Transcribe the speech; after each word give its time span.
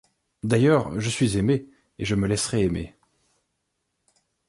D’ailleurs, 0.41 0.99
je 0.99 1.11
suis 1.11 1.37
aimée, 1.37 1.67
et 1.99 2.05
je 2.05 2.15
me 2.15 2.25
laisserai 2.25 2.61
aimer. 2.63 2.95